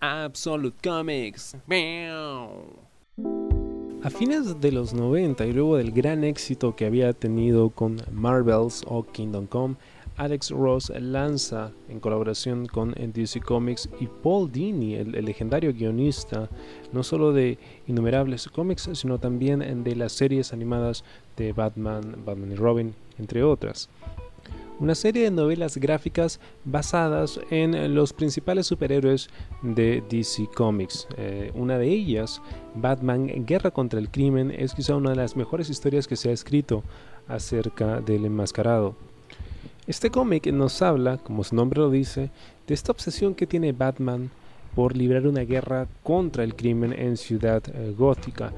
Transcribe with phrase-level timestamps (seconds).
[0.00, 1.56] Absolute Comics.
[4.02, 8.84] A fines de los 90 y luego del gran éxito que había tenido con Marvels
[8.86, 9.74] o Kingdom Come,
[10.16, 16.48] Alex Ross lanza en colaboración con DC Comics y Paul Dini, el, legendario guionista,
[16.92, 21.04] no solo de innumerables cómics, sino también de las series animadas
[21.36, 23.88] de Batman, Batman y Robin, entre otras
[24.80, 29.28] una serie de novelas gráficas basadas en los principales superhéroes
[29.62, 31.08] de DC Comics.
[31.16, 32.40] Eh, una de ellas,
[32.74, 36.32] Batman Guerra contra el Crimen, es quizá una de las mejores historias que se ha
[36.32, 36.82] escrito
[37.26, 38.94] acerca del enmascarado.
[39.86, 42.30] Este cómic nos habla, como su nombre lo dice,
[42.66, 44.30] de esta obsesión que tiene Batman
[44.74, 48.52] por librar una guerra contra el crimen en Ciudad eh, Gótica.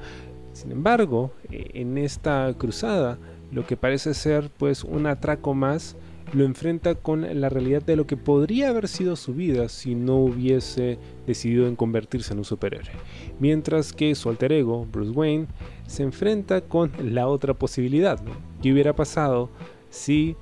[0.53, 3.17] Sin embargo, eh, en esta cruzada,
[3.51, 5.95] lo que parece ser pues un atraco más
[6.33, 10.17] lo enfrenta con la realidad de lo que podría haber sido su vida si no
[10.17, 12.91] hubiese decidido en convertirse en un superhéroe.
[13.39, 15.47] Mientras que su alter ego, Bruce Wayne,
[15.87, 18.19] se enfrenta con la otra posibilidad.
[18.61, 19.49] ¿Qué hubiera pasado
[19.89, 20.35] si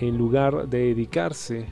[0.00, 1.66] en lugar de dedicarse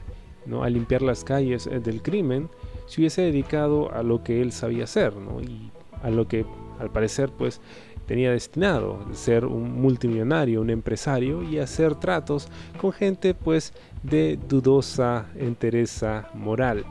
[0.45, 0.63] ¿no?
[0.63, 2.49] a limpiar las calles eh, del crimen,
[2.87, 5.13] se hubiese dedicado a lo que él sabía hacer
[5.47, 5.71] y
[6.03, 6.45] a lo que
[6.79, 7.61] al parecer pues
[8.05, 12.47] tenía destinado ser un multimillonario, un empresario y hacer tratos
[12.79, 13.73] con gente pues
[14.03, 16.85] de dudosa entereza moral.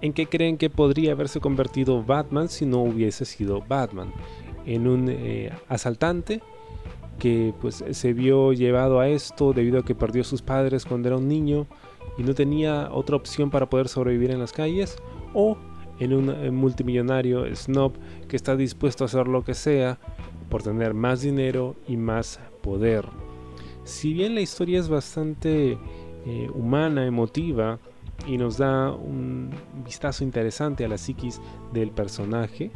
[0.00, 4.12] ¿En qué creen que podría haberse convertido Batman si no hubiese sido Batman?
[4.66, 6.42] En un eh, asaltante
[7.18, 11.08] que pues se vio llevado a esto debido a que perdió a sus padres cuando
[11.08, 11.66] era un niño
[12.18, 14.96] y no tenía otra opción para poder sobrevivir en las calles
[15.32, 15.56] o
[15.98, 17.92] en un eh, multimillonario snob
[18.28, 19.98] que está dispuesto a hacer lo que sea
[20.48, 23.06] por tener más dinero y más poder.
[23.84, 25.78] Si bien la historia es bastante
[26.26, 27.78] eh, humana, emotiva
[28.26, 29.50] y nos da un
[29.84, 31.40] vistazo interesante a la psiquis
[31.72, 32.70] del personaje,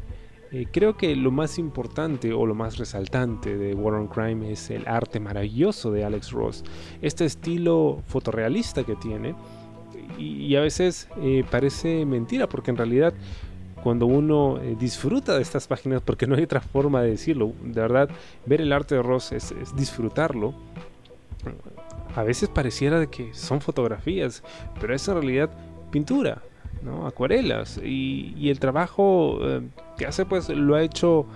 [0.53, 4.71] eh, creo que lo más importante o lo más resaltante de War on Crime es
[4.71, 6.64] el arte maravilloso de Alex Ross.
[7.03, 9.35] Este estilo fotorrealista que tiene
[10.19, 13.15] y, a veces eh, parece mentira porque en realidad
[13.83, 17.81] cuando uno eh, disfruta de estas páginas, porque no hay otra forma de decirlo, de
[17.81, 18.11] verdad,
[18.47, 20.55] ver el arte de Ross es, disfrutarlo.
[22.15, 24.43] A veces pareciera de que son fotografías,
[24.81, 25.51] pero es en realidad
[25.91, 26.42] pintura,
[26.83, 27.07] ¿no?
[27.07, 27.81] acuarelas.
[27.83, 29.63] Y, el trabajo eh,
[29.97, 31.27] que hace, pues lo ha hecho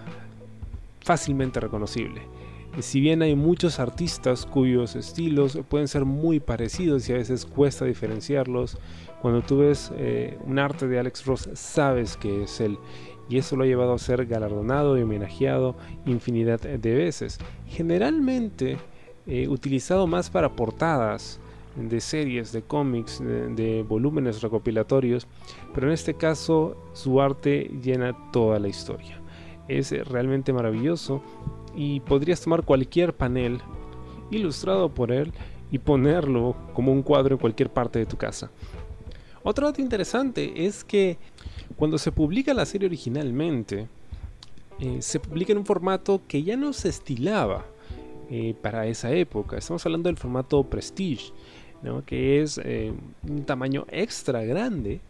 [1.01, 2.34] fácilmente reconocible
[2.81, 7.85] si bien hay muchos artistas cuyos estilos pueden ser muy parecidos y a veces cuesta
[7.85, 8.79] diferenciarlos,
[9.23, 12.79] cuando tú ves eh, un arte de Alex Ross sabes que es él
[13.29, 17.39] y eso lo ha llevado a ser galardonado y homenajeado infinidad de veces.
[17.67, 18.77] Generalmente
[19.27, 21.41] eh, utilizado más para portadas
[21.77, 25.27] de series, de cómics, de volúmenes recopilatorios,
[25.75, 29.21] pero en este caso su arte llena toda la historia.
[29.67, 31.23] Es realmente maravilloso
[31.77, 33.61] y podrías tomar cualquier panel
[34.31, 35.33] ilustrado por él
[35.71, 38.51] y ponerlo como un cuadro en cualquier parte de tu casa.
[39.43, 41.19] Otro dato interesante es que
[41.77, 43.89] cuando se publica la serie originalmente,
[44.81, 47.67] eh, se publica en un formato que ya no se estilaba
[48.31, 49.57] eh, para esa época.
[49.59, 51.33] Estamos hablando del formato Prestige,
[52.07, 52.93] que es eh,
[53.29, 55.01] un tamaño extra grande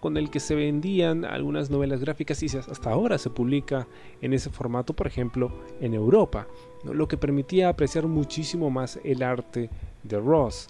[0.00, 3.86] con el que se vendían algunas novelas gráficas y hasta ahora se publica
[4.20, 5.50] en ese formato, por ejemplo,
[5.80, 6.46] en Europa,
[6.84, 9.70] lo que permitía apreciar muchísimo más el arte
[10.02, 10.68] de Ross.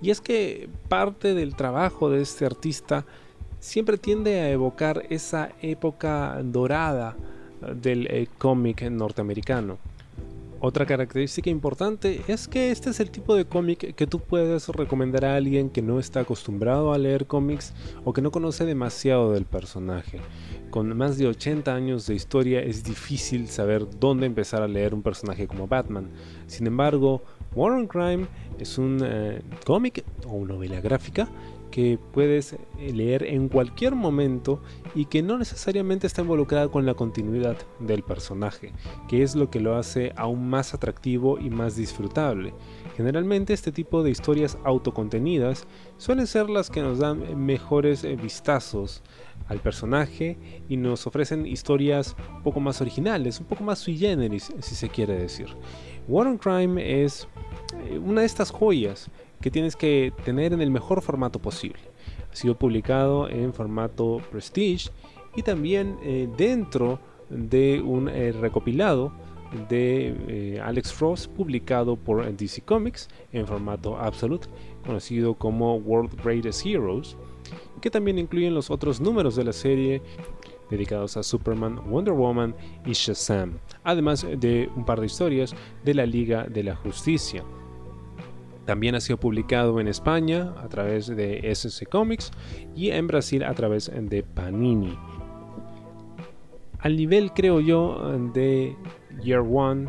[0.00, 3.04] Y es que parte del trabajo de este artista
[3.60, 7.16] siempre tiende a evocar esa época dorada
[7.74, 9.78] del eh, cómic norteamericano.
[10.66, 15.24] Otra característica importante es que este es el tipo de cómic que tú puedes recomendar
[15.24, 17.72] a alguien que no está acostumbrado a leer cómics
[18.04, 20.18] o que no conoce demasiado del personaje.
[20.70, 25.02] Con más de 80 años de historia es difícil saber dónde empezar a leer un
[25.02, 26.10] personaje como Batman.
[26.48, 27.22] Sin embargo,
[27.54, 28.26] War on Crime
[28.58, 31.28] es un eh, cómic o novela gráfica
[31.70, 32.58] que puedes eh,
[32.92, 34.60] leer en cualquier momento
[34.94, 38.72] y que no necesariamente está involucrada con la continuidad del personaje,
[39.08, 42.54] que es lo que lo hace aún más atractivo y más disfrutable.
[42.96, 45.66] Generalmente este tipo de historias autocontenidas
[45.98, 49.02] suelen ser las que nos dan mejores eh, vistazos
[49.48, 50.38] al personaje
[50.68, 54.88] y nos ofrecen historias un poco más originales, un poco más sui generis, si se
[54.88, 55.48] quiere decir.
[56.08, 57.28] War on Crime es
[57.74, 59.10] eh, una de estas joyas
[59.40, 61.80] que tienes que tener en el mejor formato posible.
[62.32, 64.90] Ha sido publicado en formato Prestige
[65.34, 66.98] y también eh, dentro
[67.30, 69.12] de un eh, recopilado
[69.68, 74.48] de eh, Alex Ross publicado por DC Comics en formato Absolute,
[74.84, 77.16] conocido como World Greatest Heroes,
[77.80, 80.02] que también incluyen los otros números de la serie
[80.70, 82.54] dedicados a Superman, Wonder Woman
[82.84, 85.54] y Shazam, además de un par de historias
[85.84, 87.44] de la Liga de la Justicia.
[88.66, 92.32] También ha sido publicado en España a través de SC Comics
[92.74, 94.98] y en Brasil a través de Panini.
[96.80, 98.76] Al nivel, creo yo, de
[99.22, 99.88] Year One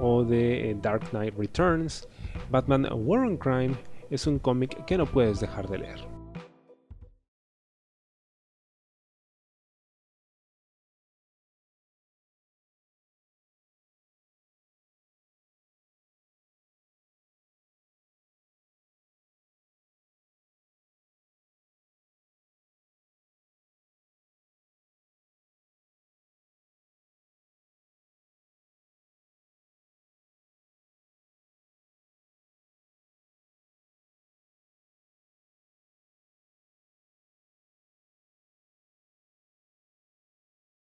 [0.00, 2.08] o de Dark Knight Returns,
[2.50, 3.74] Batman War on Crime
[4.10, 6.15] es un cómic que no puedes dejar de leer.